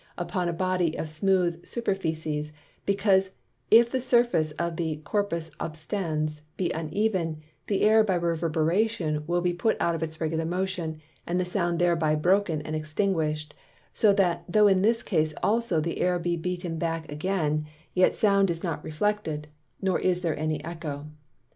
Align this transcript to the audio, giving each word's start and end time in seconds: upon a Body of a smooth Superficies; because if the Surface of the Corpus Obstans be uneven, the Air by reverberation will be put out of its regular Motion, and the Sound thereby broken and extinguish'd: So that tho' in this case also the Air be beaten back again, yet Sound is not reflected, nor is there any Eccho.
upon 0.17 0.49
a 0.49 0.51
Body 0.51 0.97
of 0.97 1.05
a 1.05 1.07
smooth 1.07 1.63
Superficies; 1.63 2.53
because 2.87 3.29
if 3.69 3.91
the 3.91 3.99
Surface 4.01 4.49
of 4.53 4.75
the 4.77 4.95
Corpus 5.05 5.51
Obstans 5.59 6.41
be 6.57 6.71
uneven, 6.71 7.39
the 7.67 7.83
Air 7.83 8.03
by 8.03 8.15
reverberation 8.15 9.23
will 9.27 9.41
be 9.41 9.53
put 9.53 9.77
out 9.79 9.93
of 9.93 10.01
its 10.01 10.19
regular 10.19 10.43
Motion, 10.43 10.97
and 11.27 11.39
the 11.39 11.45
Sound 11.45 11.77
thereby 11.77 12.15
broken 12.15 12.63
and 12.63 12.75
extinguish'd: 12.75 13.53
So 13.93 14.11
that 14.13 14.43
tho' 14.49 14.65
in 14.65 14.81
this 14.81 15.03
case 15.03 15.35
also 15.43 15.79
the 15.79 15.99
Air 15.99 16.17
be 16.17 16.35
beaten 16.35 16.79
back 16.79 17.07
again, 17.11 17.67
yet 17.93 18.15
Sound 18.15 18.49
is 18.49 18.63
not 18.63 18.83
reflected, 18.83 19.49
nor 19.83 19.99
is 19.99 20.21
there 20.21 20.35
any 20.35 20.57
Eccho. 20.63 21.11